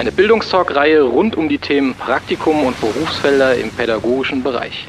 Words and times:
Eine 0.00 0.12
Bildungstalk-Reihe 0.12 1.02
rund 1.02 1.36
um 1.36 1.50
die 1.50 1.58
Themen 1.58 1.92
Praktikum 1.92 2.64
und 2.64 2.80
Berufsfelder 2.80 3.56
im 3.56 3.70
pädagogischen 3.70 4.42
Bereich. 4.42 4.88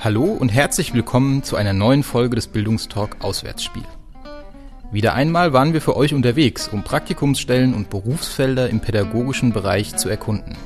Hallo 0.00 0.24
und 0.24 0.48
herzlich 0.48 0.94
willkommen 0.94 1.42
zu 1.42 1.56
einer 1.56 1.74
neuen 1.74 2.02
Folge 2.02 2.36
des 2.36 2.46
Bildungstalk 2.46 3.18
Auswärtsspiel. 3.20 3.84
Wieder 4.90 5.14
einmal 5.14 5.52
waren 5.52 5.74
wir 5.74 5.82
für 5.82 5.96
euch 5.96 6.14
unterwegs, 6.14 6.66
um 6.68 6.82
Praktikumsstellen 6.82 7.74
und 7.74 7.90
Berufsfelder 7.90 8.70
im 8.70 8.80
pädagogischen 8.80 9.52
Bereich 9.52 9.96
zu 9.96 10.08
erkunden. 10.08 10.56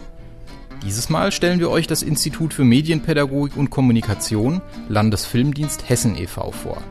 Dieses 0.85 1.09
Mal 1.09 1.33
stellen 1.33 1.59
wir 1.59 1.71
euch 1.71 1.89
das 1.89 2.03
Institut 2.03 2.55
für 2.55 2.65
Medienpädagogik 2.65 3.57
und 3.57 3.71
Kommunikation 3.71 4.61
Landesfilmdienst 4.89 5.89
Hessen 5.89 6.17
e.V. 6.17 6.53
vor. 6.53 6.83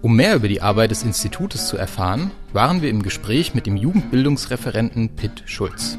Um 0.00 0.14
mehr 0.14 0.36
über 0.36 0.46
die 0.46 0.62
Arbeit 0.62 0.92
des 0.92 1.02
Institutes 1.02 1.66
zu 1.66 1.76
erfahren, 1.76 2.30
waren 2.52 2.82
wir 2.82 2.90
im 2.90 3.02
Gespräch 3.02 3.54
mit 3.54 3.66
dem 3.66 3.76
Jugendbildungsreferenten 3.76 5.16
Pitt 5.16 5.42
Schulz. 5.46 5.98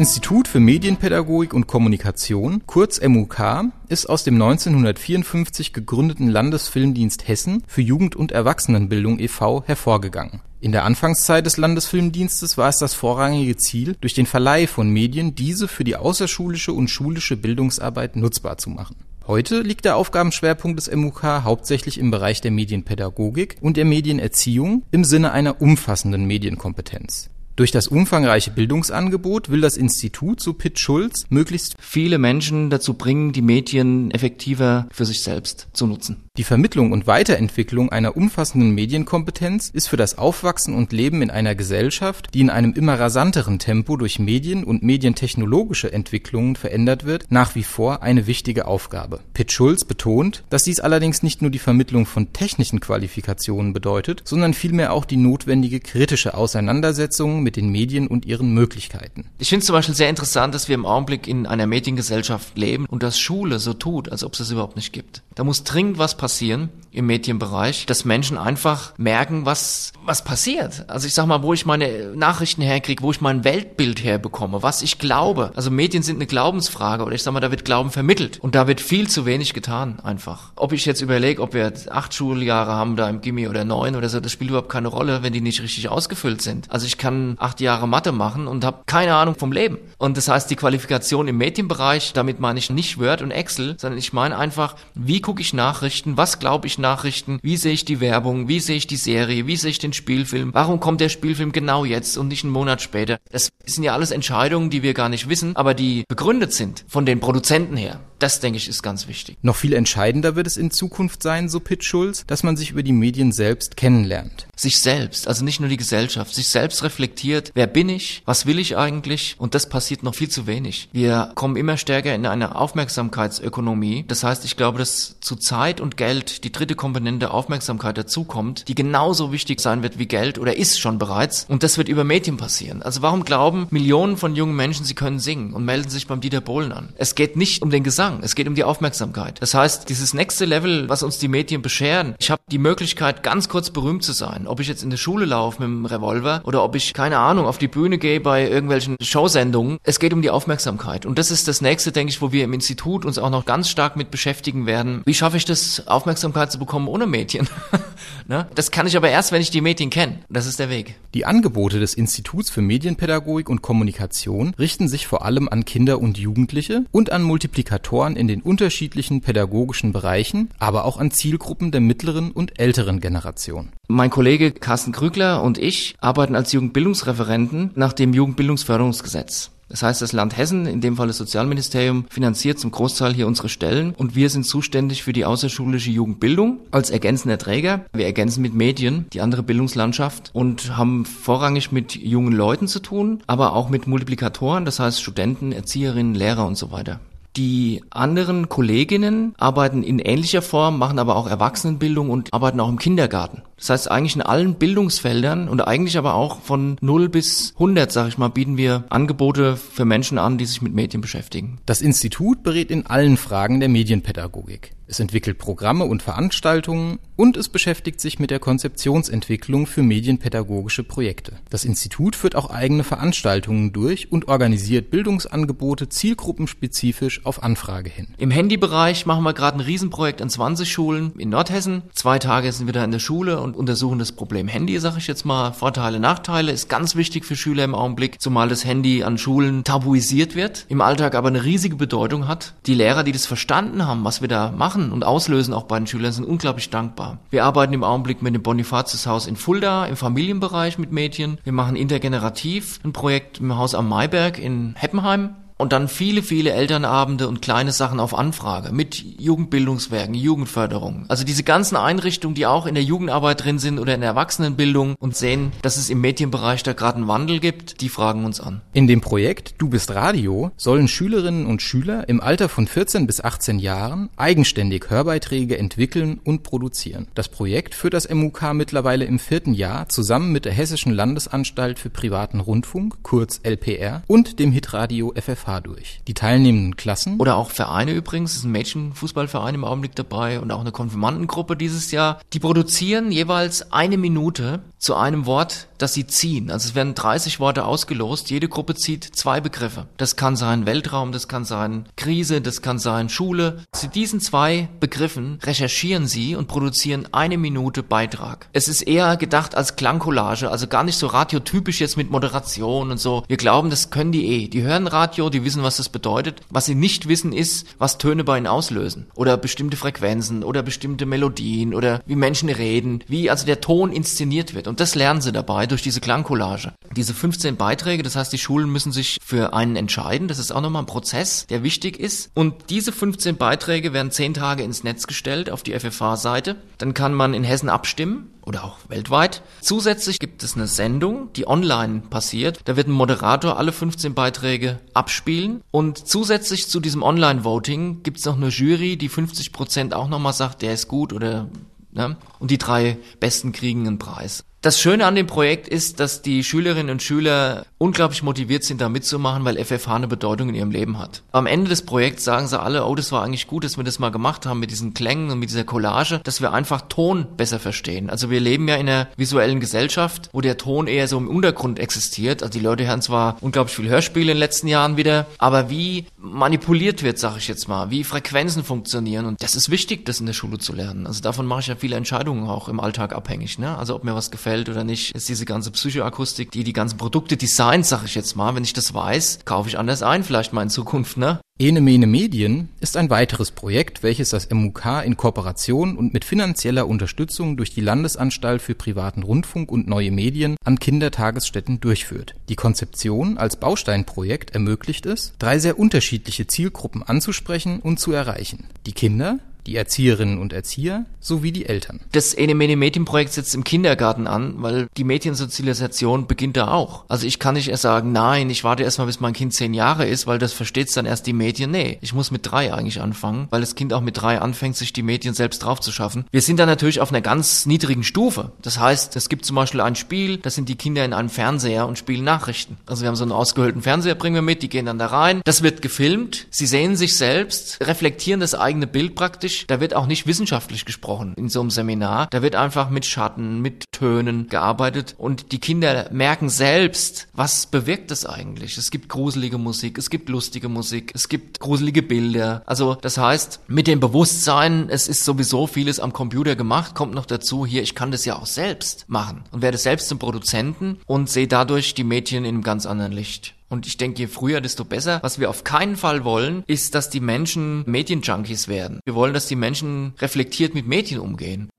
Institut 0.00 0.48
für 0.48 0.60
Medienpädagogik 0.60 1.52
und 1.52 1.66
Kommunikation, 1.66 2.62
kurz 2.64 3.02
MUK, 3.06 3.64
ist 3.90 4.06
aus 4.06 4.24
dem 4.24 4.36
1954 4.36 5.74
gegründeten 5.74 6.30
Landesfilmdienst 6.30 7.28
Hessen 7.28 7.62
für 7.66 7.82
Jugend- 7.82 8.16
und 8.16 8.32
Erwachsenenbildung 8.32 9.18
e.V. 9.18 9.62
hervorgegangen. 9.66 10.40
In 10.58 10.72
der 10.72 10.84
Anfangszeit 10.84 11.44
des 11.44 11.58
Landesfilmdienstes 11.58 12.56
war 12.56 12.70
es 12.70 12.78
das 12.78 12.94
vorrangige 12.94 13.58
Ziel, 13.58 13.94
durch 14.00 14.14
den 14.14 14.24
Verleih 14.24 14.66
von 14.66 14.88
Medien 14.88 15.34
diese 15.34 15.68
für 15.68 15.84
die 15.84 15.96
außerschulische 15.96 16.72
und 16.72 16.88
schulische 16.88 17.36
Bildungsarbeit 17.36 18.16
nutzbar 18.16 18.56
zu 18.56 18.70
machen. 18.70 18.96
Heute 19.26 19.60
liegt 19.60 19.84
der 19.84 19.96
Aufgabenschwerpunkt 19.96 20.78
des 20.78 20.90
MUK 20.90 21.44
hauptsächlich 21.44 21.98
im 21.98 22.10
Bereich 22.10 22.40
der 22.40 22.52
Medienpädagogik 22.52 23.58
und 23.60 23.76
der 23.76 23.84
Medienerziehung 23.84 24.82
im 24.92 25.04
Sinne 25.04 25.32
einer 25.32 25.60
umfassenden 25.60 26.24
Medienkompetenz. 26.24 27.28
Durch 27.56 27.70
das 27.70 27.88
umfangreiche 27.88 28.50
Bildungsangebot 28.50 29.50
will 29.50 29.60
das 29.60 29.76
Institut, 29.76 30.40
so 30.40 30.54
Pitt 30.54 30.78
Schulz, 30.78 31.26
möglichst 31.28 31.74
viele 31.78 32.18
Menschen 32.18 32.70
dazu 32.70 32.94
bringen, 32.94 33.32
die 33.32 33.42
Medien 33.42 34.10
effektiver 34.10 34.88
für 34.92 35.04
sich 35.04 35.22
selbst 35.22 35.68
zu 35.72 35.86
nutzen. 35.86 36.29
Die 36.38 36.44
Vermittlung 36.44 36.92
und 36.92 37.08
Weiterentwicklung 37.08 37.90
einer 37.90 38.16
umfassenden 38.16 38.70
Medienkompetenz 38.70 39.68
ist 39.68 39.88
für 39.88 39.96
das 39.96 40.16
Aufwachsen 40.16 40.76
und 40.76 40.92
Leben 40.92 41.22
in 41.22 41.30
einer 41.30 41.56
Gesellschaft, 41.56 42.28
die 42.34 42.40
in 42.40 42.50
einem 42.50 42.72
immer 42.72 43.00
rasanteren 43.00 43.58
Tempo 43.58 43.96
durch 43.96 44.20
Medien 44.20 44.62
und 44.62 44.84
medientechnologische 44.84 45.92
Entwicklungen 45.92 46.54
verändert 46.54 47.04
wird, 47.04 47.26
nach 47.30 47.56
wie 47.56 47.64
vor 47.64 48.04
eine 48.04 48.28
wichtige 48.28 48.68
Aufgabe. 48.68 49.18
Pitt 49.34 49.50
Schulz 49.50 49.84
betont, 49.84 50.44
dass 50.50 50.62
dies 50.62 50.78
allerdings 50.78 51.24
nicht 51.24 51.42
nur 51.42 51.50
die 51.50 51.58
Vermittlung 51.58 52.06
von 52.06 52.32
technischen 52.32 52.78
Qualifikationen 52.78 53.72
bedeutet, 53.72 54.22
sondern 54.24 54.54
vielmehr 54.54 54.92
auch 54.92 55.06
die 55.06 55.16
notwendige 55.16 55.80
kritische 55.80 56.34
Auseinandersetzung 56.34 57.42
mit 57.42 57.56
den 57.56 57.70
Medien 57.70 58.06
und 58.06 58.24
ihren 58.24 58.54
Möglichkeiten. 58.54 59.24
Ich 59.40 59.48
finde 59.48 59.62
es 59.62 59.66
zum 59.66 59.74
Beispiel 59.74 59.96
sehr 59.96 60.08
interessant, 60.08 60.54
dass 60.54 60.68
wir 60.68 60.76
im 60.76 60.86
Augenblick 60.86 61.26
in 61.26 61.48
einer 61.48 61.66
Mediengesellschaft 61.66 62.56
leben 62.56 62.86
und 62.86 63.02
dass 63.02 63.18
Schule 63.18 63.58
so 63.58 63.74
tut, 63.74 64.12
als 64.12 64.22
ob 64.22 64.34
es 64.34 64.38
das 64.38 64.52
überhaupt 64.52 64.76
nicht 64.76 64.92
gibt. 64.92 65.24
Da 65.34 65.42
muss 65.42 65.64
dringend 65.64 65.98
was 65.98 66.19
passieren 66.20 66.68
im 66.92 67.06
Medienbereich, 67.06 67.86
dass 67.86 68.04
Menschen 68.04 68.36
einfach 68.36 68.92
merken, 68.98 69.46
was, 69.46 69.92
was 70.04 70.22
passiert. 70.22 70.84
Also 70.88 71.06
ich 71.06 71.14
sag 71.14 71.26
mal, 71.26 71.42
wo 71.42 71.52
ich 71.52 71.66
meine 71.66 72.12
Nachrichten 72.16 72.62
herkriege, 72.62 73.02
wo 73.02 73.10
ich 73.10 73.20
mein 73.20 73.44
Weltbild 73.44 74.02
herbekomme, 74.02 74.62
was 74.62 74.82
ich 74.82 74.98
glaube. 74.98 75.52
Also 75.54 75.70
Medien 75.70 76.02
sind 76.02 76.16
eine 76.16 76.26
Glaubensfrage 76.26 77.04
oder 77.04 77.14
ich 77.14 77.22
sag 77.22 77.32
mal, 77.32 77.40
da 77.40 77.50
wird 77.50 77.64
Glauben 77.64 77.90
vermittelt. 77.90 78.38
Und 78.40 78.54
da 78.54 78.66
wird 78.66 78.80
viel 78.80 79.08
zu 79.08 79.24
wenig 79.24 79.54
getan, 79.54 80.00
einfach. 80.00 80.52
Ob 80.56 80.72
ich 80.72 80.84
jetzt 80.84 81.00
überlege, 81.00 81.40
ob 81.42 81.54
wir 81.54 81.72
acht 81.90 82.12
Schuljahre 82.12 82.72
haben 82.72 82.96
da 82.96 83.08
im 83.08 83.20
Gimmi 83.20 83.48
oder 83.48 83.64
neun 83.64 83.96
oder 83.96 84.08
so, 84.08 84.20
das 84.20 84.32
spielt 84.32 84.50
überhaupt 84.50 84.68
keine 84.68 84.88
Rolle, 84.88 85.22
wenn 85.22 85.32
die 85.32 85.40
nicht 85.40 85.62
richtig 85.62 85.88
ausgefüllt 85.88 86.42
sind. 86.42 86.66
Also 86.70 86.86
ich 86.86 86.98
kann 86.98 87.36
acht 87.38 87.60
Jahre 87.60 87.86
Mathe 87.86 88.12
machen 88.12 88.46
und 88.46 88.64
habe 88.64 88.82
keine 88.86 89.14
Ahnung 89.14 89.36
vom 89.36 89.52
Leben. 89.52 89.78
Und 89.98 90.16
das 90.16 90.28
heißt, 90.28 90.50
die 90.50 90.56
Qualifikation 90.56 91.28
im 91.28 91.38
Medienbereich, 91.38 92.12
damit 92.12 92.40
meine 92.40 92.58
ich 92.58 92.70
nicht 92.70 92.98
Word 92.98 93.22
und 93.22 93.30
Excel, 93.30 93.76
sondern 93.78 93.98
ich 93.98 94.12
meine 94.12 94.36
einfach, 94.36 94.74
wie 94.94 95.20
gucke 95.20 95.40
ich 95.40 95.54
Nachrichten, 95.54 96.09
was 96.16 96.38
glaube 96.38 96.66
ich 96.66 96.78
Nachrichten, 96.78 97.38
wie 97.42 97.56
sehe 97.56 97.72
ich 97.72 97.84
die 97.84 98.00
Werbung, 98.00 98.48
wie 98.48 98.60
sehe 98.60 98.76
ich 98.76 98.86
die 98.86 98.96
Serie, 98.96 99.46
wie 99.46 99.56
sehe 99.56 99.70
ich 99.70 99.78
den 99.78 99.92
Spielfilm, 99.92 100.54
warum 100.54 100.80
kommt 100.80 101.00
der 101.00 101.08
Spielfilm 101.08 101.52
genau 101.52 101.84
jetzt 101.84 102.16
und 102.18 102.28
nicht 102.28 102.44
einen 102.44 102.52
Monat 102.52 102.82
später. 102.82 103.18
Das 103.30 103.50
sind 103.64 103.84
ja 103.84 103.92
alles 103.92 104.10
Entscheidungen, 104.10 104.70
die 104.70 104.82
wir 104.82 104.94
gar 104.94 105.08
nicht 105.08 105.28
wissen, 105.28 105.56
aber 105.56 105.74
die 105.74 106.04
begründet 106.08 106.52
sind 106.52 106.84
von 106.88 107.06
den 107.06 107.20
Produzenten 107.20 107.76
her. 107.76 108.00
Das, 108.18 108.40
denke 108.40 108.58
ich, 108.58 108.68
ist 108.68 108.82
ganz 108.82 109.08
wichtig. 109.08 109.38
Noch 109.40 109.56
viel 109.56 109.72
entscheidender 109.72 110.36
wird 110.36 110.46
es 110.46 110.58
in 110.58 110.70
Zukunft 110.70 111.22
sein, 111.22 111.48
so 111.48 111.58
Pitt 111.58 111.84
Schulz, 111.84 112.24
dass 112.26 112.42
man 112.42 112.56
sich 112.56 112.70
über 112.70 112.82
die 112.82 112.92
Medien 112.92 113.32
selbst 113.32 113.78
kennenlernt. 113.78 114.46
Sich 114.60 114.82
selbst, 114.82 115.26
also 115.26 115.42
nicht 115.42 115.58
nur 115.60 115.70
die 115.70 115.78
Gesellschaft, 115.78 116.34
sich 116.34 116.48
selbst 116.48 116.82
reflektiert, 116.82 117.50
wer 117.54 117.66
bin 117.66 117.88
ich, 117.88 118.20
was 118.26 118.44
will 118.44 118.58
ich 118.58 118.76
eigentlich 118.76 119.34
und 119.38 119.54
das 119.54 119.70
passiert 119.70 120.02
noch 120.02 120.14
viel 120.14 120.28
zu 120.28 120.46
wenig. 120.46 120.90
Wir 120.92 121.32
kommen 121.34 121.56
immer 121.56 121.78
stärker 121.78 122.14
in 122.14 122.26
eine 122.26 122.56
Aufmerksamkeitsökonomie. 122.56 124.04
Das 124.06 124.22
heißt, 124.22 124.44
ich 124.44 124.58
glaube, 124.58 124.78
dass 124.78 125.18
zu 125.20 125.36
Zeit 125.36 125.80
und 125.80 125.96
Geld 125.96 126.44
die 126.44 126.52
dritte 126.52 126.74
Komponente 126.74 127.30
Aufmerksamkeit 127.30 127.96
dazukommt, 127.96 128.68
die 128.68 128.74
genauso 128.74 129.32
wichtig 129.32 129.62
sein 129.62 129.82
wird 129.82 129.98
wie 129.98 130.04
Geld 130.04 130.38
oder 130.38 130.54
ist 130.58 130.78
schon 130.78 130.98
bereits 130.98 131.46
und 131.48 131.62
das 131.62 131.78
wird 131.78 131.88
über 131.88 132.04
Medien 132.04 132.36
passieren. 132.36 132.82
Also 132.82 133.00
warum 133.00 133.24
glauben 133.24 133.66
Millionen 133.70 134.18
von 134.18 134.36
jungen 134.36 134.56
Menschen, 134.56 134.84
sie 134.84 134.94
können 134.94 135.20
singen 135.20 135.54
und 135.54 135.64
melden 135.64 135.88
sich 135.88 136.06
beim 136.06 136.20
Dieter 136.20 136.42
Bohlen 136.42 136.72
an? 136.72 136.90
Es 136.96 137.14
geht 137.14 137.34
nicht 137.34 137.62
um 137.62 137.70
den 137.70 137.82
Gesang, 137.82 138.18
es 138.22 138.34
geht 138.34 138.46
um 138.46 138.54
die 138.54 138.64
Aufmerksamkeit. 138.64 139.40
Das 139.40 139.54
heißt, 139.54 139.88
dieses 139.88 140.12
nächste 140.12 140.44
Level, 140.44 140.86
was 140.90 141.02
uns 141.02 141.16
die 141.16 141.28
Medien 141.28 141.62
bescheren, 141.62 142.14
ich 142.18 142.30
habe 142.30 142.42
die 142.50 142.58
Möglichkeit, 142.58 143.22
ganz 143.22 143.48
kurz 143.48 143.70
berühmt 143.70 144.04
zu 144.04 144.12
sein. 144.12 144.48
Ob 144.50 144.58
ich 144.58 144.66
jetzt 144.66 144.82
in 144.82 144.90
der 144.90 144.96
Schule 144.96 145.26
laufe 145.26 145.62
mit 145.62 145.68
dem 145.68 145.86
Revolver 145.86 146.42
oder 146.44 146.64
ob 146.64 146.74
ich, 146.74 146.92
keine 146.92 147.18
Ahnung, 147.18 147.46
auf 147.46 147.58
die 147.58 147.68
Bühne 147.68 147.98
gehe 147.98 148.20
bei 148.20 148.48
irgendwelchen 148.48 148.96
Showsendungen. 149.00 149.78
Es 149.84 150.00
geht 150.00 150.12
um 150.12 150.22
die 150.22 150.30
Aufmerksamkeit. 150.30 151.06
Und 151.06 151.18
das 151.18 151.30
ist 151.30 151.46
das 151.46 151.60
nächste, 151.60 151.92
denke 151.92 152.12
ich, 152.12 152.20
wo 152.20 152.32
wir 152.32 152.42
im 152.42 152.52
Institut 152.52 153.04
uns 153.04 153.18
auch 153.18 153.30
noch 153.30 153.44
ganz 153.44 153.68
stark 153.68 153.94
mit 153.94 154.10
beschäftigen 154.10 154.66
werden. 154.66 155.02
Wie 155.04 155.14
schaffe 155.14 155.36
ich 155.36 155.44
das, 155.44 155.86
Aufmerksamkeit 155.86 156.50
zu 156.50 156.58
bekommen 156.58 156.88
ohne 156.88 157.06
Medien? 157.06 157.48
ne? 158.26 158.48
Das 158.56 158.72
kann 158.72 158.88
ich 158.88 158.96
aber 158.96 159.08
erst, 159.08 159.30
wenn 159.30 159.40
ich 159.40 159.50
die 159.50 159.60
Medien 159.60 159.88
kenne. 159.88 160.18
Das 160.28 160.46
ist 160.46 160.58
der 160.58 160.68
Weg. 160.68 160.96
Die 161.14 161.26
Angebote 161.26 161.78
des 161.78 161.94
Instituts 161.94 162.50
für 162.50 162.60
Medienpädagogik 162.60 163.48
und 163.48 163.62
Kommunikation 163.62 164.52
richten 164.58 164.88
sich 164.88 165.06
vor 165.06 165.24
allem 165.24 165.48
an 165.48 165.64
Kinder 165.64 166.00
und 166.00 166.18
Jugendliche 166.18 166.86
und 166.90 167.12
an 167.12 167.22
Multiplikatoren 167.22 168.16
in 168.16 168.26
den 168.26 168.42
unterschiedlichen 168.42 169.20
pädagogischen 169.20 169.92
Bereichen, 169.92 170.50
aber 170.58 170.84
auch 170.86 170.96
an 170.96 171.12
Zielgruppen 171.12 171.70
der 171.70 171.80
mittleren 171.80 172.32
und 172.32 172.58
älteren 172.58 173.00
Generation. 173.00 173.70
Mein 173.92 174.10
Kollege 174.10 174.52
Carsten 174.52 174.92
Krügler 174.92 175.42
und 175.42 175.58
ich 175.58 175.96
arbeiten 176.00 176.36
als 176.36 176.52
Jugendbildungsreferenten 176.52 177.72
nach 177.74 177.92
dem 177.92 178.12
Jugendbildungsförderungsgesetz. 178.12 179.50
Das 179.68 179.82
heißt, 179.82 180.00
das 180.00 180.12
Land 180.12 180.36
Hessen, 180.36 180.66
in 180.66 180.80
dem 180.80 180.96
Fall 180.96 181.08
das 181.08 181.16
Sozialministerium, 181.16 182.04
finanziert 182.08 182.60
zum 182.60 182.70
Großteil 182.70 183.12
hier 183.12 183.26
unsere 183.26 183.48
Stellen 183.48 183.92
und 183.96 184.14
wir 184.14 184.30
sind 184.30 184.46
zuständig 184.46 185.02
für 185.02 185.12
die 185.12 185.24
außerschulische 185.24 185.90
Jugendbildung 185.90 186.60
als 186.70 186.90
ergänzender 186.90 187.36
Träger. 187.36 187.84
Wir 187.92 188.06
ergänzen 188.06 188.42
mit 188.42 188.54
Medien 188.54 189.06
die 189.12 189.22
andere 189.22 189.42
Bildungslandschaft 189.42 190.30
und 190.34 190.76
haben 190.76 191.04
vorrangig 191.04 191.72
mit 191.72 191.96
jungen 191.96 192.32
Leuten 192.32 192.68
zu 192.68 192.78
tun, 192.78 193.24
aber 193.26 193.54
auch 193.54 193.70
mit 193.70 193.88
Multiplikatoren, 193.88 194.64
das 194.64 194.78
heißt 194.78 195.02
Studenten, 195.02 195.50
Erzieherinnen, 195.50 196.14
Lehrer 196.14 196.46
und 196.46 196.56
so 196.56 196.70
weiter. 196.70 197.00
Die 197.36 197.84
anderen 197.90 198.48
Kolleginnen 198.48 199.34
arbeiten 199.38 199.84
in 199.84 200.00
ähnlicher 200.00 200.42
Form, 200.42 200.78
machen 200.78 200.98
aber 200.98 201.14
auch 201.14 201.28
Erwachsenenbildung 201.28 202.10
und 202.10 202.34
arbeiten 202.34 202.58
auch 202.58 202.68
im 202.68 202.78
Kindergarten. 202.78 203.42
Das 203.60 203.70
heißt, 203.70 203.90
eigentlich 203.90 204.16
in 204.16 204.22
allen 204.22 204.54
Bildungsfeldern 204.54 205.48
und 205.48 205.60
eigentlich 205.60 205.98
aber 205.98 206.14
auch 206.14 206.40
von 206.40 206.76
0 206.80 207.10
bis 207.10 207.52
100, 207.54 207.92
sag 207.92 208.08
ich 208.08 208.18
mal, 208.18 208.28
bieten 208.28 208.56
wir 208.56 208.84
Angebote 208.88 209.56
für 209.56 209.84
Menschen 209.84 210.18
an, 210.18 210.38
die 210.38 210.46
sich 210.46 210.62
mit 210.62 210.72
Medien 210.72 211.02
beschäftigen. 211.02 211.58
Das 211.66 211.82
Institut 211.82 212.42
berät 212.42 212.70
in 212.70 212.86
allen 212.86 213.18
Fragen 213.18 213.60
der 213.60 213.68
Medienpädagogik. 213.68 214.72
Es 214.90 214.98
entwickelt 214.98 215.38
Programme 215.38 215.84
und 215.84 216.02
Veranstaltungen 216.02 216.98
und 217.14 217.36
es 217.36 217.48
beschäftigt 217.48 218.00
sich 218.00 218.18
mit 218.18 218.32
der 218.32 218.40
Konzeptionsentwicklung 218.40 219.66
für 219.68 219.84
medienpädagogische 219.84 220.82
Projekte. 220.82 221.34
Das 221.48 221.64
Institut 221.64 222.16
führt 222.16 222.34
auch 222.34 222.50
eigene 222.50 222.82
Veranstaltungen 222.82 223.72
durch 223.72 224.10
und 224.10 224.26
organisiert 224.26 224.90
Bildungsangebote 224.90 225.88
zielgruppenspezifisch 225.90 227.24
auf 227.24 227.44
Anfrage 227.44 227.88
hin. 227.88 228.08
Im 228.18 228.32
Handybereich 228.32 229.06
machen 229.06 229.22
wir 229.22 229.32
gerade 229.32 229.58
ein 229.58 229.60
Riesenprojekt 229.60 230.22
an 230.22 230.28
20 230.28 230.68
Schulen 230.68 231.12
in 231.18 231.28
Nordhessen. 231.28 231.82
Zwei 231.92 232.18
Tage 232.18 232.50
sind 232.50 232.66
wir 232.66 232.72
da 232.72 232.82
in 232.82 232.90
der 232.90 232.98
Schule 232.98 233.40
und 233.40 233.49
untersuchen 233.56 233.98
das 233.98 234.12
Problem 234.12 234.48
Handy, 234.48 234.78
sage 234.78 234.98
ich 234.98 235.06
jetzt 235.06 235.24
mal. 235.24 235.52
Vorteile, 235.52 236.00
Nachteile 236.00 236.52
ist 236.52 236.68
ganz 236.68 236.96
wichtig 236.96 237.24
für 237.24 237.36
Schüler 237.36 237.64
im 237.64 237.74
Augenblick, 237.74 238.20
zumal 238.20 238.48
das 238.48 238.64
Handy 238.64 239.04
an 239.04 239.18
Schulen 239.18 239.62
tabuisiert 239.62 240.34
wird, 240.34 240.66
im 240.68 240.80
Alltag 240.80 241.14
aber 241.14 241.28
eine 241.28 241.44
riesige 241.44 241.76
Bedeutung 241.76 242.26
hat. 242.26 242.54
Die 242.66 242.74
Lehrer, 242.74 243.04
die 243.04 243.12
das 243.12 243.26
verstanden 243.26 243.86
haben, 243.86 244.04
was 244.04 244.20
wir 244.20 244.28
da 244.28 244.50
machen, 244.50 244.70
machen 244.80 244.92
und 244.92 245.04
auslösen 245.04 245.54
auch 245.54 245.64
bei 245.64 245.78
den 245.78 245.86
Schülern, 245.86 246.12
sind 246.12 246.24
unglaublich 246.24 246.70
dankbar. 246.70 247.18
Wir 247.30 247.44
arbeiten 247.44 247.72
im 247.72 247.84
Augenblick 247.84 248.22
mit 248.22 248.34
dem 248.34 248.42
Bonifatiushaus 248.42 249.26
in 249.26 249.36
Fulda 249.36 249.86
im 249.86 249.96
Familienbereich 249.96 250.78
mit 250.78 250.92
Mädchen. 250.92 251.38
Wir 251.44 251.52
machen 251.52 251.76
intergenerativ 251.76 252.80
ein 252.84 252.92
Projekt 252.92 253.40
im 253.40 253.56
Haus 253.56 253.74
am 253.74 253.88
Maiberg 253.88 254.38
in 254.38 254.74
Heppenheim 254.76 255.34
und 255.60 255.74
dann 255.74 255.88
viele, 255.88 256.22
viele 256.22 256.52
Elternabende 256.52 257.28
und 257.28 257.42
kleine 257.42 257.72
Sachen 257.72 258.00
auf 258.00 258.14
Anfrage 258.14 258.72
mit 258.72 259.04
Jugendbildungswerken, 259.20 260.14
Jugendförderung. 260.14 261.04
Also 261.08 261.24
diese 261.24 261.42
ganzen 261.42 261.76
Einrichtungen, 261.76 262.34
die 262.34 262.46
auch 262.46 262.66
in 262.66 262.74
der 262.74 262.82
Jugendarbeit 262.82 263.44
drin 263.44 263.58
sind 263.58 263.78
oder 263.78 263.94
in 263.94 264.00
der 264.00 264.10
Erwachsenenbildung 264.10 264.94
und 264.98 265.16
sehen, 265.16 265.52
dass 265.60 265.76
es 265.76 265.90
im 265.90 266.00
Medienbereich 266.00 266.62
da 266.62 266.72
gerade 266.72 266.96
einen 266.96 267.08
Wandel 267.08 267.40
gibt, 267.40 267.82
die 267.82 267.90
fragen 267.90 268.24
uns 268.24 268.40
an. 268.40 268.62
In 268.72 268.86
dem 268.86 269.02
Projekt 269.02 269.54
Du 269.58 269.68
bist 269.68 269.90
Radio 269.90 270.50
sollen 270.56 270.88
Schülerinnen 270.88 271.44
und 271.44 271.60
Schüler 271.60 272.08
im 272.08 272.22
Alter 272.22 272.48
von 272.48 272.66
14 272.66 273.06
bis 273.06 273.20
18 273.20 273.58
Jahren 273.58 274.08
eigenständig 274.16 274.88
Hörbeiträge 274.88 275.58
entwickeln 275.58 276.20
und 276.24 276.42
produzieren. 276.42 277.08
Das 277.14 277.28
Projekt 277.28 277.74
führt 277.74 277.92
das 277.92 278.08
MUK 278.08 278.54
mittlerweile 278.54 279.04
im 279.04 279.18
vierten 279.18 279.52
Jahr 279.52 279.90
zusammen 279.90 280.32
mit 280.32 280.46
der 280.46 280.52
Hessischen 280.52 280.92
Landesanstalt 280.92 281.78
für 281.78 281.90
privaten 281.90 282.40
Rundfunk, 282.40 283.02
kurz 283.02 283.40
LPR, 283.42 284.02
und 284.06 284.38
dem 284.38 284.52
Hitradio 284.52 285.12
FFH 285.14 285.49
durch. 285.58 286.00
Die 286.06 286.14
teilnehmenden 286.14 286.76
Klassen. 286.76 287.18
Oder 287.18 287.36
auch 287.36 287.50
Vereine 287.50 287.92
übrigens, 287.92 288.36
ist 288.36 288.44
ein 288.44 288.52
Mädchenfußballverein 288.52 289.56
im 289.56 289.64
Augenblick 289.64 289.96
dabei 289.96 290.38
und 290.38 290.52
auch 290.52 290.60
eine 290.60 290.70
Konfirmandengruppe 290.70 291.56
dieses 291.56 291.90
Jahr, 291.90 292.20
die 292.32 292.38
produzieren 292.38 293.10
jeweils 293.10 293.72
eine 293.72 293.96
Minute 293.96 294.62
zu 294.80 294.94
einem 294.94 295.26
Wort, 295.26 295.68
das 295.78 295.94
sie 295.94 296.06
ziehen. 296.06 296.50
Also 296.50 296.68
es 296.68 296.74
werden 296.74 296.94
30 296.94 297.38
Worte 297.38 297.64
ausgelost, 297.64 298.30
jede 298.30 298.48
Gruppe 298.48 298.74
zieht 298.74 299.04
zwei 299.04 299.40
Begriffe. 299.40 299.86
Das 299.98 300.16
kann 300.16 300.36
sein 300.36 300.66
Weltraum, 300.66 301.12
das 301.12 301.28
kann 301.28 301.44
sein 301.44 301.86
Krise, 301.96 302.40
das 302.40 302.62
kann 302.62 302.78
sein 302.78 303.10
Schule. 303.10 303.64
Zu 303.72 303.88
diesen 303.88 304.20
zwei 304.20 304.68
Begriffen 304.80 305.38
recherchieren 305.42 306.06
sie 306.06 306.34
und 306.34 306.48
produzieren 306.48 307.08
eine 307.12 307.36
Minute 307.36 307.82
Beitrag. 307.82 308.48
Es 308.52 308.68
ist 308.68 308.82
eher 308.82 309.16
gedacht 309.18 309.54
als 309.54 309.76
Klangcollage, 309.76 310.50
also 310.50 310.66
gar 310.66 310.84
nicht 310.84 310.96
so 310.96 311.06
radiotypisch 311.06 311.80
jetzt 311.80 311.98
mit 311.98 312.10
Moderation 312.10 312.90
und 312.90 312.98
so. 312.98 313.22
Wir 313.28 313.36
glauben, 313.36 313.68
das 313.68 313.90
können 313.90 314.12
die 314.12 314.26
eh. 314.26 314.48
Die 314.48 314.62
hören 314.62 314.86
Radio, 314.86 315.28
die 315.28 315.44
wissen, 315.44 315.62
was 315.62 315.76
das 315.76 315.90
bedeutet. 315.90 316.40
Was 316.48 316.66
sie 316.66 316.74
nicht 316.74 317.06
wissen, 317.06 317.32
ist, 317.32 317.66
was 317.78 317.98
Töne 317.98 318.24
bei 318.24 318.38
ihnen 318.38 318.46
auslösen. 318.46 319.06
Oder 319.14 319.36
bestimmte 319.36 319.76
Frequenzen 319.76 320.42
oder 320.42 320.62
bestimmte 320.62 321.04
Melodien 321.04 321.74
oder 321.74 322.00
wie 322.06 322.16
Menschen 322.16 322.48
reden, 322.48 323.04
wie 323.08 323.28
also 323.28 323.44
der 323.44 323.60
Ton 323.60 323.92
inszeniert 323.92 324.54
wird. 324.54 324.69
Und 324.70 324.78
das 324.78 324.94
lernen 324.94 325.20
sie 325.20 325.32
dabei 325.32 325.66
durch 325.66 325.82
diese 325.82 326.00
Klangcollage. 326.00 326.74
Diese 326.94 327.12
15 327.12 327.56
Beiträge, 327.56 328.04
das 328.04 328.14
heißt, 328.14 328.32
die 328.32 328.38
Schulen 328.38 328.70
müssen 328.70 328.92
sich 328.92 329.18
für 329.20 329.52
einen 329.52 329.74
entscheiden. 329.74 330.28
Das 330.28 330.38
ist 330.38 330.52
auch 330.52 330.60
nochmal 330.60 330.84
ein 330.84 330.86
Prozess, 330.86 331.44
der 331.48 331.64
wichtig 331.64 331.98
ist. 331.98 332.30
Und 332.34 332.70
diese 332.70 332.92
15 332.92 333.36
Beiträge 333.36 333.92
werden 333.92 334.12
10 334.12 334.32
Tage 334.34 334.62
ins 334.62 334.84
Netz 334.84 335.08
gestellt 335.08 335.50
auf 335.50 335.64
die 335.64 335.76
FFH-Seite. 335.76 336.54
Dann 336.78 336.94
kann 336.94 337.14
man 337.14 337.34
in 337.34 337.42
Hessen 337.42 337.68
abstimmen 337.68 338.30
oder 338.42 338.62
auch 338.62 338.78
weltweit. 338.86 339.42
Zusätzlich 339.60 340.20
gibt 340.20 340.44
es 340.44 340.54
eine 340.54 340.68
Sendung, 340.68 341.32
die 341.32 341.48
online 341.48 342.02
passiert. 342.08 342.60
Da 342.66 342.76
wird 342.76 342.86
ein 342.86 342.92
Moderator 342.92 343.58
alle 343.58 343.72
15 343.72 344.14
Beiträge 344.14 344.78
abspielen. 344.94 345.62
Und 345.72 346.06
zusätzlich 346.06 346.68
zu 346.68 346.78
diesem 346.78 347.02
Online-Voting 347.02 348.04
gibt 348.04 348.18
es 348.18 348.24
noch 348.24 348.36
eine 348.36 348.50
Jury, 348.50 348.96
die 348.96 349.08
50 349.08 349.52
Prozent 349.52 349.94
auch 349.94 350.06
nochmal 350.06 350.32
sagt, 350.32 350.62
der 350.62 350.74
ist 350.74 350.86
gut 350.86 351.12
oder 351.12 351.48
ne? 351.90 352.16
Und 352.38 352.52
die 352.52 352.58
drei 352.58 352.98
Besten 353.18 353.50
kriegen 353.50 353.88
einen 353.88 353.98
Preis. 353.98 354.44
Das 354.62 354.78
Schöne 354.78 355.06
an 355.06 355.14
dem 355.14 355.26
Projekt 355.26 355.68
ist, 355.68 356.00
dass 356.00 356.20
die 356.20 356.44
Schülerinnen 356.44 356.90
und 356.90 357.02
Schüler 357.02 357.64
unglaublich 357.78 358.22
motiviert 358.22 358.62
sind, 358.62 358.82
da 358.82 358.90
mitzumachen, 358.90 359.46
weil 359.46 359.56
FFH 359.56 359.96
eine 359.96 360.06
Bedeutung 360.06 360.50
in 360.50 360.54
ihrem 360.54 360.70
Leben 360.70 360.98
hat. 360.98 361.22
Am 361.32 361.46
Ende 361.46 361.70
des 361.70 361.80
Projekts 361.80 362.24
sagen 362.24 362.46
sie 362.46 362.60
alle, 362.60 362.84
oh, 362.84 362.94
das 362.94 363.10
war 363.10 363.24
eigentlich 363.24 363.46
gut, 363.46 363.64
dass 363.64 363.78
wir 363.78 363.84
das 363.84 363.98
mal 363.98 364.10
gemacht 364.10 364.44
haben 364.44 364.60
mit 364.60 364.70
diesen 364.70 364.92
Klängen 364.92 365.30
und 365.30 365.38
mit 365.38 365.48
dieser 365.48 365.64
Collage, 365.64 366.20
dass 366.24 366.42
wir 366.42 366.52
einfach 366.52 366.82
Ton 366.90 367.26
besser 367.38 367.58
verstehen. 367.58 368.10
Also 368.10 368.28
wir 368.28 368.38
leben 368.38 368.68
ja 368.68 368.74
in 368.74 368.86
einer 368.86 369.08
visuellen 369.16 369.60
Gesellschaft, 369.60 370.28
wo 370.34 370.42
der 370.42 370.58
Ton 370.58 370.88
eher 370.88 371.08
so 371.08 371.16
im 371.16 371.28
Untergrund 371.28 371.78
existiert. 371.78 372.42
Also 372.42 372.52
die 372.52 372.62
Leute 372.62 372.86
hören 372.86 373.00
zwar 373.00 373.38
unglaublich 373.40 373.74
viel 373.74 373.88
Hörspiele 373.88 374.32
in 374.32 374.36
den 374.36 374.40
letzten 374.40 374.68
Jahren 374.68 374.98
wieder, 374.98 375.24
aber 375.38 375.70
wie 375.70 376.04
manipuliert 376.18 377.02
wird, 377.02 377.18
sage 377.18 377.38
ich 377.38 377.48
jetzt 377.48 377.66
mal, 377.66 377.90
wie 377.90 378.04
Frequenzen 378.04 378.62
funktionieren 378.62 379.24
und 379.24 379.42
das 379.42 379.54
ist 379.54 379.70
wichtig, 379.70 380.04
das 380.04 380.20
in 380.20 380.26
der 380.26 380.34
Schule 380.34 380.58
zu 380.58 380.74
lernen. 380.74 381.06
Also 381.06 381.22
davon 381.22 381.46
mache 381.46 381.60
ich 381.60 381.66
ja 381.68 381.76
viele 381.76 381.96
Entscheidungen 381.96 382.46
auch 382.46 382.68
im 382.68 382.78
Alltag 382.78 383.14
abhängig. 383.14 383.58
Ne? 383.58 383.78
Also 383.78 383.94
ob 383.94 384.04
mir 384.04 384.14
was 384.14 384.30
gefällt 384.30 384.49
gefällt 384.50 384.68
oder 384.68 384.82
nicht, 384.82 385.14
ist 385.14 385.28
diese 385.28 385.44
ganze 385.44 385.70
Psychoakustik, 385.70 386.50
die 386.50 386.64
die 386.64 386.72
ganzen 386.72 386.98
Produkte 386.98 387.36
designt, 387.36 387.86
sag 387.86 388.04
ich 388.04 388.16
jetzt 388.16 388.34
mal. 388.34 388.56
Wenn 388.56 388.64
ich 388.64 388.72
das 388.72 388.92
weiß, 388.92 389.40
kaufe 389.44 389.68
ich 389.68 389.78
anders 389.78 390.02
ein, 390.02 390.24
vielleicht 390.24 390.52
mal 390.52 390.64
in 390.64 390.70
Zukunft, 390.70 391.16
ne? 391.16 391.40
Ene 391.60 391.80
Mene 391.80 392.06
Medien 392.06 392.70
ist 392.80 392.96
ein 392.96 393.10
weiteres 393.10 393.50
Projekt, 393.50 394.02
welches 394.02 394.30
das 394.30 394.48
MUK 394.50 395.04
in 395.04 395.16
Kooperation 395.16 395.96
und 395.96 396.14
mit 396.14 396.24
finanzieller 396.24 396.88
Unterstützung 396.88 397.56
durch 397.58 397.70
die 397.72 397.82
Landesanstalt 397.82 398.62
für 398.62 398.74
privaten 398.74 399.22
Rundfunk 399.22 399.70
und 399.70 399.86
neue 399.86 400.10
Medien 400.10 400.56
an 400.64 400.78
Kindertagesstätten 400.78 401.78
durchführt. 401.78 402.34
Die 402.48 402.56
Konzeption 402.56 403.36
als 403.36 403.56
Bausteinprojekt 403.56 404.52
ermöglicht 404.52 405.04
es, 405.04 405.34
drei 405.38 405.58
sehr 405.58 405.78
unterschiedliche 405.78 406.46
Zielgruppen 406.46 407.02
anzusprechen 407.02 407.80
und 407.80 408.00
zu 408.00 408.10
erreichen. 408.12 408.64
Die 408.86 408.92
Kinder, 408.92 409.38
die 409.66 409.76
Erzieherinnen 409.76 410.38
und 410.38 410.52
Erzieher 410.52 411.06
sowie 411.20 411.52
die 411.52 411.66
Eltern. 411.66 412.00
Das 412.12 412.34
Ene 412.34 412.54
Mene 412.54 412.76
Mädchenprojekt 412.76 413.32
setzt 413.32 413.54
im 413.54 413.64
Kindergarten 413.64 414.26
an, 414.26 414.54
weil 414.58 414.88
die 414.96 415.04
Mädchensozialisation 415.04 416.26
beginnt 416.26 416.56
da 416.56 416.68
auch. 416.68 417.04
Also 417.08 417.26
ich 417.26 417.38
kann 417.38 417.54
nicht 417.54 417.68
erst 417.68 417.82
sagen, 417.82 418.12
nein, 418.12 418.50
ich 418.50 418.64
warte 418.64 418.82
erstmal, 418.82 419.06
bis 419.06 419.20
mein 419.20 419.32
Kind 419.32 419.54
zehn 419.54 419.74
Jahre 419.74 420.06
ist, 420.06 420.26
weil 420.26 420.38
das 420.38 420.52
versteht 420.52 420.94
dann 420.96 421.06
erst 421.06 421.26
die 421.26 421.32
Medien. 421.32 421.70
Nee, 421.70 421.98
ich 422.00 422.14
muss 422.14 422.30
mit 422.30 422.50
drei 422.50 422.72
eigentlich 422.72 423.00
anfangen, 423.00 423.48
weil 423.50 423.60
das 423.60 423.74
Kind 423.74 423.92
auch 423.92 424.00
mit 424.00 424.20
drei 424.20 424.40
anfängt, 424.40 424.76
sich 424.76 424.92
die 424.92 425.02
Medien 425.02 425.34
selbst 425.34 425.60
drauf 425.60 425.80
zu 425.80 425.92
schaffen. 425.92 426.24
Wir 426.30 426.40
sind 426.40 426.58
da 426.58 426.66
natürlich 426.66 427.00
auf 427.00 427.10
einer 427.10 427.20
ganz 427.20 427.66
niedrigen 427.66 428.02
Stufe. 428.02 428.52
Das 428.62 428.78
heißt, 428.78 429.14
es 429.16 429.28
gibt 429.28 429.44
zum 429.44 429.56
Beispiel 429.56 429.80
ein 429.82 429.94
Spiel, 429.94 430.38
da 430.38 430.50
sind 430.50 430.68
die 430.68 430.76
Kinder 430.76 431.04
in 431.04 431.12
einem 431.12 431.28
Fernseher 431.28 431.86
und 431.86 431.98
spielen 431.98 432.24
Nachrichten. 432.24 432.78
Also 432.86 433.02
wir 433.02 433.08
haben 433.08 433.16
so 433.16 433.24
einen 433.24 433.32
ausgehöhlten 433.32 433.82
Fernseher, 433.82 434.14
bringen 434.14 434.36
wir 434.36 434.42
mit, 434.42 434.62
die 434.62 434.68
gehen 434.68 434.86
dann 434.86 434.98
da 434.98 435.06
rein. 435.06 435.42
Das 435.44 435.62
wird 435.62 435.82
gefilmt, 435.82 436.46
sie 436.50 436.66
sehen 436.66 436.96
sich 436.96 437.16
selbst, 437.16 437.78
reflektieren 437.82 438.40
das 438.40 438.54
eigene 438.54 438.86
Bild 438.86 439.14
praktisch 439.14 439.49
da 439.66 439.80
wird 439.80 439.94
auch 439.94 440.06
nicht 440.06 440.26
wissenschaftlich 440.26 440.84
gesprochen 440.84 441.34
in 441.36 441.48
so 441.48 441.60
einem 441.60 441.70
Seminar. 441.70 442.28
Da 442.30 442.42
wird 442.42 442.54
einfach 442.54 442.90
mit 442.90 443.06
Schatten, 443.06 443.60
mit 443.60 443.84
Tönen 443.92 444.48
gearbeitet 444.48 445.14
und 445.18 445.52
die 445.52 445.58
Kinder 445.58 446.08
merken 446.12 446.48
selbst, 446.48 447.28
was 447.32 447.66
bewirkt 447.66 448.10
das 448.10 448.24
eigentlich. 448.24 448.78
Es 448.78 448.90
gibt 448.90 449.08
gruselige 449.08 449.58
Musik, 449.58 449.98
es 449.98 450.10
gibt 450.10 450.28
lustige 450.28 450.68
Musik, 450.68 451.12
es 451.14 451.28
gibt 451.28 451.60
gruselige 451.60 452.02
Bilder. 452.02 452.62
Also 452.66 452.94
das 452.94 453.18
heißt, 453.18 453.60
mit 453.68 453.86
dem 453.86 454.00
Bewusstsein, 454.00 454.88
es 454.88 455.08
ist 455.08 455.24
sowieso 455.24 455.66
vieles 455.66 456.00
am 456.00 456.12
Computer 456.12 456.56
gemacht, 456.56 456.94
kommt 456.94 457.14
noch 457.14 457.26
dazu, 457.26 457.66
hier, 457.66 457.82
ich 457.82 457.94
kann 457.94 458.10
das 458.10 458.24
ja 458.24 458.36
auch 458.36 458.46
selbst 458.46 459.04
machen 459.08 459.44
und 459.50 459.62
werde 459.62 459.78
selbst 459.78 460.08
zum 460.08 460.18
Produzenten 460.18 460.98
und 461.06 461.28
sehe 461.28 461.48
dadurch 461.48 461.94
die 461.94 462.04
Mädchen 462.04 462.44
in 462.44 462.54
einem 462.54 462.62
ganz 462.62 462.86
anderen 462.86 463.12
Licht. 463.12 463.54
Und 463.70 463.86
ich 463.86 463.96
denke, 463.96 464.18
je 464.18 464.26
früher, 464.26 464.60
desto 464.60 464.84
besser. 464.84 465.20
Was 465.22 465.38
wir 465.38 465.48
auf 465.48 465.62
keinen 465.62 465.96
Fall 465.96 466.24
wollen, 466.24 466.64
ist, 466.66 466.96
dass 466.96 467.08
die 467.08 467.20
Menschen 467.20 467.84
Medienjunkies 467.86 468.66
werden. 468.66 469.00
Wir 469.04 469.14
wollen, 469.14 469.32
dass 469.32 469.46
die 469.46 469.56
Menschen 469.56 470.12
reflektiert 470.18 470.74
mit 470.74 470.86
Medien 470.86 471.20
umgehen. 471.20 471.70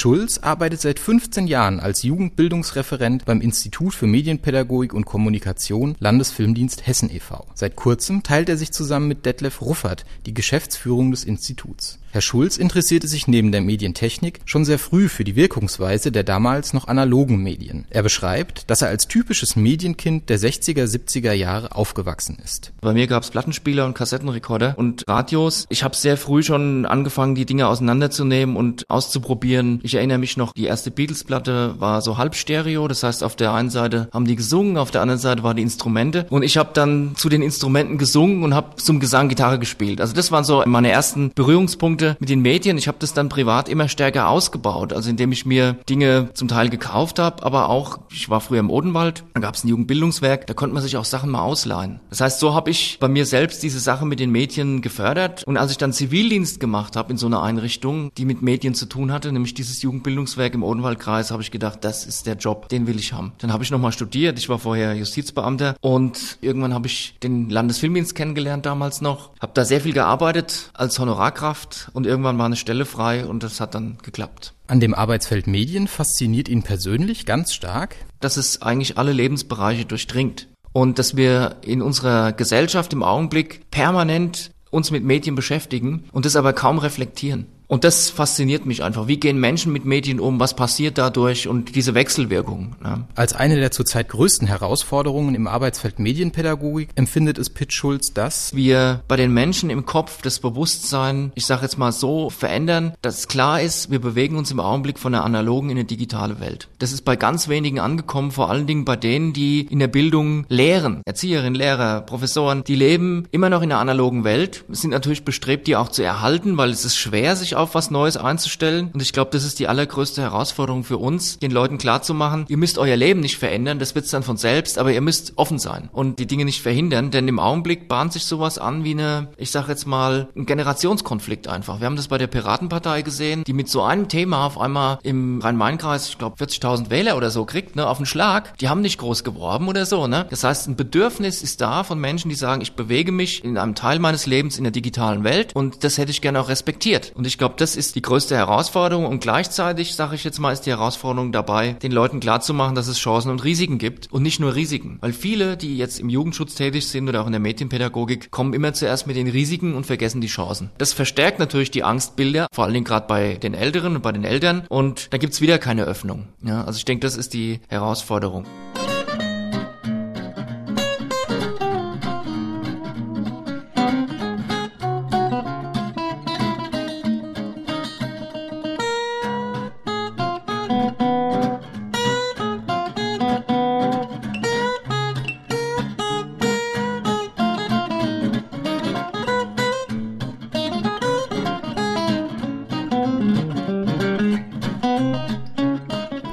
Schulz 0.00 0.38
arbeitet 0.38 0.80
seit 0.80 0.98
15 0.98 1.46
Jahren 1.46 1.78
als 1.78 2.02
Jugendbildungsreferent 2.04 3.26
beim 3.26 3.42
Institut 3.42 3.92
für 3.92 4.06
Medienpädagogik 4.06 4.94
und 4.94 5.04
Kommunikation 5.04 5.94
Landesfilmdienst 5.98 6.86
Hessen 6.86 7.14
e.V. 7.14 7.46
Seit 7.54 7.76
kurzem 7.76 8.22
teilt 8.22 8.48
er 8.48 8.56
sich 8.56 8.72
zusammen 8.72 9.08
mit 9.08 9.26
Detlef 9.26 9.60
Ruffert 9.60 10.06
die 10.24 10.32
Geschäftsführung 10.32 11.10
des 11.10 11.24
Instituts. 11.24 11.99
Herr 12.12 12.22
Schulz 12.22 12.56
interessierte 12.56 13.06
sich 13.06 13.28
neben 13.28 13.52
der 13.52 13.60
Medientechnik 13.60 14.40
schon 14.44 14.64
sehr 14.64 14.80
früh 14.80 15.08
für 15.08 15.22
die 15.22 15.36
Wirkungsweise 15.36 16.10
der 16.10 16.24
damals 16.24 16.72
noch 16.72 16.88
analogen 16.88 17.40
Medien. 17.40 17.86
Er 17.88 18.02
beschreibt, 18.02 18.68
dass 18.68 18.82
er 18.82 18.88
als 18.88 19.06
typisches 19.06 19.54
Medienkind 19.54 20.28
der 20.28 20.40
60er, 20.40 20.86
70er 20.86 21.32
Jahre 21.32 21.76
aufgewachsen 21.76 22.36
ist. 22.42 22.72
Bei 22.80 22.92
mir 22.94 23.06
gab 23.06 23.22
es 23.22 23.30
Plattenspieler 23.30 23.86
und 23.86 23.94
Kassettenrekorder 23.94 24.74
und 24.76 25.06
Radios. 25.06 25.66
Ich 25.68 25.84
habe 25.84 25.94
sehr 25.94 26.16
früh 26.16 26.42
schon 26.42 26.84
angefangen, 26.84 27.36
die 27.36 27.46
Dinge 27.46 27.68
auseinanderzunehmen 27.68 28.56
und 28.56 28.90
auszuprobieren. 28.90 29.78
Ich 29.84 29.94
erinnere 29.94 30.18
mich 30.18 30.36
noch, 30.36 30.52
die 30.52 30.64
erste 30.64 30.90
Beatles-Platte 30.90 31.76
war 31.78 32.02
so 32.02 32.18
halb 32.18 32.34
Stereo. 32.34 32.88
Das 32.88 33.04
heißt, 33.04 33.22
auf 33.22 33.36
der 33.36 33.52
einen 33.52 33.70
Seite 33.70 34.08
haben 34.12 34.24
die 34.24 34.34
gesungen, 34.34 34.78
auf 34.78 34.90
der 34.90 35.02
anderen 35.02 35.20
Seite 35.20 35.44
waren 35.44 35.56
die 35.56 35.62
Instrumente. 35.62 36.26
Und 36.28 36.42
ich 36.42 36.56
habe 36.56 36.70
dann 36.74 37.12
zu 37.14 37.28
den 37.28 37.42
Instrumenten 37.42 37.98
gesungen 37.98 38.42
und 38.42 38.52
habe 38.52 38.74
zum 38.82 38.98
Gesang 38.98 39.28
Gitarre 39.28 39.60
gespielt. 39.60 40.00
Also 40.00 40.12
das 40.12 40.32
waren 40.32 40.42
so 40.42 40.64
meine 40.66 40.90
ersten 40.90 41.30
Berührungspunkte 41.32 41.99
Berührungspunkte 42.00 42.16
mit 42.18 42.28
den 42.28 42.40
Medien. 42.40 42.78
Ich 42.78 42.88
habe 42.88 42.98
das 42.98 43.12
dann 43.14 43.28
privat 43.28 43.68
immer 43.68 43.88
stärker 43.88 44.28
ausgebaut, 44.28 44.92
also 44.92 45.10
indem 45.10 45.32
ich 45.32 45.46
mir 45.46 45.74
Dinge 45.88 46.30
zum 46.34 46.48
Teil 46.48 46.70
gekauft 46.70 47.18
habe, 47.18 47.42
aber 47.42 47.68
auch, 47.68 47.98
ich 48.10 48.28
war 48.28 48.40
früher 48.40 48.60
im 48.60 48.70
Odenwald, 48.70 49.24
da 49.34 49.40
gab 49.40 49.54
es 49.54 49.64
ein 49.64 49.68
Jugendbildungswerk, 49.68 50.46
da 50.46 50.54
konnte 50.54 50.74
man 50.74 50.82
sich 50.82 50.96
auch 50.96 51.04
Sachen 51.04 51.30
mal 51.30 51.42
ausleihen. 51.42 52.00
Das 52.10 52.20
heißt, 52.20 52.40
so 52.40 52.54
habe 52.54 52.70
ich 52.70 52.98
bei 53.00 53.08
mir 53.08 53.26
selbst 53.26 53.62
diese 53.62 53.80
Sache 53.80 54.06
mit 54.06 54.20
den 54.20 54.30
Medien 54.30 54.80
gefördert 54.82 55.44
und 55.44 55.56
als 55.56 55.70
ich 55.70 55.78
dann 55.78 55.92
Zivildienst 55.92 56.60
gemacht 56.60 56.96
habe 56.96 57.12
in 57.12 57.18
so 57.18 57.26
einer 57.26 57.42
Einrichtung, 57.42 58.10
die 58.16 58.24
mit 58.24 58.42
Medien 58.42 58.74
zu 58.74 58.86
tun 58.86 59.12
hatte, 59.12 59.32
nämlich 59.32 59.54
dieses 59.54 59.82
Jugendbildungswerk 59.82 60.54
im 60.54 60.62
Odenwaldkreis, 60.62 61.30
habe 61.30 61.42
ich 61.42 61.50
gedacht, 61.50 61.84
das 61.84 62.06
ist 62.06 62.26
der 62.26 62.36
Job, 62.36 62.68
den 62.68 62.86
will 62.86 62.98
ich 62.98 63.12
haben. 63.12 63.32
Dann 63.38 63.52
habe 63.52 63.64
ich 63.64 63.70
nochmal 63.70 63.92
studiert, 63.92 64.38
ich 64.38 64.48
war 64.48 64.58
vorher 64.58 64.94
Justizbeamter 64.94 65.76
und 65.80 66.38
irgendwann 66.40 66.74
habe 66.74 66.86
ich 66.86 67.16
den 67.22 67.50
Landesfilmdienst 67.50 68.14
kennengelernt 68.14 68.66
damals 68.66 69.00
noch, 69.00 69.30
habe 69.40 69.52
da 69.54 69.64
sehr 69.64 69.80
viel 69.80 69.92
gearbeitet 69.92 70.70
als 70.74 70.98
Honorarkraft 70.98 71.89
und 71.92 72.06
irgendwann 72.06 72.38
war 72.38 72.46
eine 72.46 72.56
Stelle 72.56 72.84
frei 72.84 73.26
und 73.26 73.42
das 73.42 73.60
hat 73.60 73.74
dann 73.74 73.98
geklappt. 74.02 74.54
An 74.66 74.80
dem 74.80 74.94
Arbeitsfeld 74.94 75.46
Medien 75.46 75.88
fasziniert 75.88 76.48
ihn 76.48 76.62
persönlich 76.62 77.26
ganz 77.26 77.52
stark, 77.52 77.96
dass 78.20 78.36
es 78.36 78.62
eigentlich 78.62 78.98
alle 78.98 79.12
Lebensbereiche 79.12 79.84
durchdringt 79.84 80.48
und 80.72 80.98
dass 80.98 81.16
wir 81.16 81.56
in 81.62 81.82
unserer 81.82 82.32
Gesellschaft 82.32 82.92
im 82.92 83.02
Augenblick 83.02 83.70
permanent 83.70 84.52
uns 84.70 84.90
mit 84.90 85.04
Medien 85.04 85.34
beschäftigen 85.34 86.04
und 86.12 86.24
das 86.24 86.36
aber 86.36 86.52
kaum 86.52 86.78
reflektieren. 86.78 87.46
Und 87.70 87.84
das 87.84 88.10
fasziniert 88.10 88.66
mich 88.66 88.82
einfach. 88.82 89.06
Wie 89.06 89.18
gehen 89.18 89.38
Menschen 89.38 89.72
mit 89.72 89.84
Medien 89.84 90.18
um? 90.18 90.40
Was 90.40 90.54
passiert 90.54 90.98
dadurch? 90.98 91.46
Und 91.46 91.76
diese 91.76 91.94
Wechselwirkung. 91.94 92.74
Ne? 92.82 93.06
Als 93.14 93.32
eine 93.32 93.60
der 93.60 93.70
zurzeit 93.70 94.08
größten 94.08 94.48
Herausforderungen 94.48 95.36
im 95.36 95.46
Arbeitsfeld 95.46 96.00
Medienpädagogik 96.00 96.88
empfindet 96.96 97.38
es 97.38 97.48
Pitt 97.48 97.72
Schulz, 97.72 98.12
dass 98.12 98.56
wir 98.56 99.04
bei 99.06 99.14
den 99.14 99.32
Menschen 99.32 99.70
im 99.70 99.86
Kopf 99.86 100.20
das 100.20 100.40
Bewusstsein, 100.40 101.30
ich 101.36 101.46
sage 101.46 101.62
jetzt 101.62 101.78
mal 101.78 101.92
so, 101.92 102.28
verändern, 102.28 102.94
dass 103.02 103.28
klar 103.28 103.62
ist, 103.62 103.88
wir 103.88 104.00
bewegen 104.00 104.36
uns 104.36 104.50
im 104.50 104.58
Augenblick 104.58 104.98
von 104.98 105.12
der 105.12 105.22
analogen 105.22 105.70
in 105.70 105.78
eine 105.78 105.84
digitale 105.84 106.40
Welt. 106.40 106.66
Das 106.80 106.90
ist 106.90 107.02
bei 107.02 107.14
ganz 107.14 107.48
wenigen 107.48 107.78
angekommen, 107.78 108.32
vor 108.32 108.50
allen 108.50 108.66
Dingen 108.66 108.84
bei 108.84 108.96
denen, 108.96 109.32
die 109.32 109.60
in 109.70 109.78
der 109.78 109.86
Bildung 109.86 110.44
lehren. 110.48 111.02
Erzieherinnen, 111.04 111.54
Lehrer, 111.54 112.00
Professoren, 112.00 112.64
die 112.64 112.74
leben 112.74 113.28
immer 113.30 113.48
noch 113.48 113.62
in 113.62 113.68
der 113.68 113.78
analogen 113.78 114.24
Welt, 114.24 114.64
sind 114.70 114.90
natürlich 114.90 115.24
bestrebt, 115.24 115.68
die 115.68 115.76
auch 115.76 115.88
zu 115.88 116.02
erhalten, 116.02 116.56
weil 116.56 116.70
es 116.70 116.84
ist 116.84 116.96
schwer, 116.96 117.36
sich 117.36 117.59
auf 117.60 117.74
was 117.74 117.90
Neues 117.90 118.16
einzustellen. 118.16 118.90
Und 118.92 119.00
ich 119.02 119.12
glaube, 119.12 119.30
das 119.32 119.44
ist 119.44 119.58
die 119.58 119.68
allergrößte 119.68 120.22
Herausforderung 120.22 120.84
für 120.84 120.98
uns, 120.98 121.38
den 121.38 121.50
Leuten 121.50 121.78
klarzumachen, 121.78 122.46
ihr 122.48 122.56
müsst 122.56 122.78
euer 122.78 122.96
Leben 122.96 123.20
nicht 123.20 123.38
verändern, 123.38 123.78
das 123.78 123.94
wird's 123.94 124.10
dann 124.10 124.22
von 124.22 124.36
selbst, 124.36 124.78
aber 124.78 124.92
ihr 124.92 125.00
müsst 125.00 125.32
offen 125.36 125.58
sein 125.58 125.88
und 125.92 126.18
die 126.18 126.26
Dinge 126.26 126.44
nicht 126.44 126.62
verhindern, 126.62 127.10
denn 127.10 127.28
im 127.28 127.38
Augenblick 127.38 127.88
bahnt 127.88 128.12
sich 128.12 128.24
sowas 128.24 128.58
an 128.58 128.84
wie 128.84 128.92
eine, 128.92 129.28
ich 129.36 129.50
sag 129.50 129.68
jetzt 129.68 129.86
mal, 129.86 130.28
ein 130.36 130.46
Generationskonflikt 130.46 131.48
einfach. 131.48 131.80
Wir 131.80 131.86
haben 131.86 131.96
das 131.96 132.08
bei 132.08 132.18
der 132.18 132.26
Piratenpartei 132.26 133.02
gesehen, 133.02 133.44
die 133.44 133.52
mit 133.52 133.68
so 133.68 133.82
einem 133.82 134.08
Thema 134.08 134.46
auf 134.46 134.60
einmal 134.60 134.98
im 135.02 135.40
Rhein-Main-Kreis, 135.40 136.08
ich 136.08 136.18
glaube 136.18 136.42
40.000 136.42 136.90
Wähler 136.90 137.16
oder 137.16 137.30
so 137.30 137.44
kriegt, 137.44 137.76
ne, 137.76 137.86
auf 137.86 137.96
den 137.98 138.06
Schlag. 138.06 138.56
Die 138.58 138.68
haben 138.68 138.80
nicht 138.80 138.98
groß 138.98 139.24
geworben 139.24 139.68
oder 139.68 139.86
so, 139.86 140.06
ne. 140.06 140.26
Das 140.30 140.44
heißt, 140.44 140.68
ein 140.68 140.76
Bedürfnis 140.76 141.42
ist 141.42 141.60
da 141.60 141.84
von 141.84 141.98
Menschen, 141.98 142.28
die 142.28 142.34
sagen, 142.34 142.62
ich 142.62 142.74
bewege 142.74 143.12
mich 143.12 143.44
in 143.44 143.58
einem 143.58 143.74
Teil 143.74 143.98
meines 143.98 144.26
Lebens 144.26 144.58
in 144.58 144.64
der 144.64 144.70
digitalen 144.70 145.24
Welt 145.24 145.54
und 145.54 145.84
das 145.84 145.98
hätte 145.98 146.10
ich 146.10 146.20
gerne 146.20 146.40
auch 146.40 146.48
respektiert. 146.48 147.12
Und 147.14 147.26
ich 147.26 147.38
glaube, 147.38 147.49
glaube, 147.50 147.56
das 147.58 147.74
ist 147.74 147.96
die 147.96 148.02
größte 148.02 148.36
Herausforderung 148.36 149.06
und 149.06 149.20
gleichzeitig, 149.20 149.96
sage 149.96 150.14
ich 150.14 150.22
jetzt 150.22 150.38
mal, 150.38 150.52
ist 150.52 150.66
die 150.66 150.70
Herausforderung 150.70 151.32
dabei, 151.32 151.72
den 151.72 151.90
Leuten 151.90 152.20
klarzumachen, 152.20 152.76
dass 152.76 152.86
es 152.86 152.98
Chancen 152.98 153.30
und 153.30 153.42
Risiken 153.42 153.78
gibt 153.78 154.12
und 154.12 154.22
nicht 154.22 154.38
nur 154.38 154.54
Risiken. 154.54 154.98
Weil 155.00 155.12
viele, 155.12 155.56
die 155.56 155.76
jetzt 155.76 155.98
im 155.98 156.08
Jugendschutz 156.08 156.54
tätig 156.54 156.86
sind 156.86 157.08
oder 157.08 157.22
auch 157.22 157.26
in 157.26 157.32
der 157.32 157.40
Medienpädagogik, 157.40 158.30
kommen 158.30 158.54
immer 158.54 158.72
zuerst 158.72 159.08
mit 159.08 159.16
den 159.16 159.26
Risiken 159.26 159.74
und 159.74 159.86
vergessen 159.86 160.20
die 160.20 160.28
Chancen. 160.28 160.70
Das 160.78 160.92
verstärkt 160.92 161.40
natürlich 161.40 161.72
die 161.72 161.82
Angstbilder, 161.82 162.46
vor 162.52 162.64
allen 162.64 162.74
Dingen 162.74 162.84
gerade 162.84 163.06
bei 163.08 163.34
den 163.34 163.54
Älteren 163.54 163.96
und 163.96 164.02
bei 164.02 164.12
den 164.12 164.24
Eltern 164.24 164.64
und 164.68 165.12
da 165.12 165.18
gibt's 165.18 165.40
wieder 165.40 165.58
keine 165.58 165.84
Öffnung. 165.84 166.28
Ja, 166.42 166.64
also 166.64 166.76
ich 166.76 166.84
denke, 166.84 167.04
das 167.04 167.16
ist 167.16 167.34
die 167.34 167.60
Herausforderung. 167.68 168.46